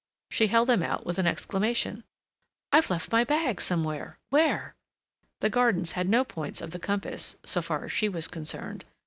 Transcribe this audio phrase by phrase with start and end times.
[0.31, 2.03] She held them out with an exclamation.
[2.71, 4.73] "I've left my bag somewhere—where?"
[5.41, 8.83] The gardens had no points of the compass, so far as she was concerned.